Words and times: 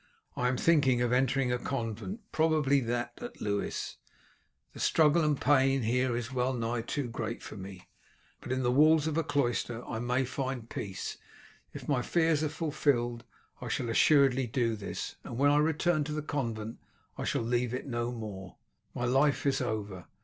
I 0.35 0.47
am 0.47 0.57
thinking 0.57 1.03
of 1.03 1.13
entering 1.13 1.51
a 1.51 1.59
convent, 1.59 2.21
probably 2.31 2.79
that 2.79 3.13
at 3.21 3.39
Lewes. 3.39 3.97
The 4.73 4.79
struggle 4.79 5.23
and 5.23 5.39
pain 5.39 5.83
here 5.83 6.17
is 6.17 6.33
well 6.33 6.53
nigh 6.53 6.81
too 6.81 7.07
great 7.07 7.43
for 7.43 7.55
me, 7.55 7.87
but 8.39 8.51
in 8.51 8.63
the 8.63 8.71
walls 8.71 9.05
of 9.05 9.15
a 9.15 9.23
cloister 9.23 9.85
I 9.85 9.99
may 9.99 10.25
find 10.25 10.67
peace. 10.71 11.17
If 11.71 11.87
my 11.87 12.01
fears 12.01 12.43
are 12.43 12.49
fulfilled 12.49 13.25
I 13.61 13.67
shall 13.67 13.89
assuredly 13.89 14.47
do 14.47 14.75
this, 14.75 15.17
and 15.23 15.37
when 15.37 15.51
I 15.51 15.57
return 15.57 16.03
to 16.05 16.13
the 16.13 16.23
convent 16.23 16.79
I 17.15 17.23
shall 17.23 17.43
leave 17.43 17.71
it 17.71 17.85
no 17.85 18.11
more. 18.11 18.55
My 18.95 19.05
life 19.05 19.45
is 19.45 19.61
over. 19.61 20.07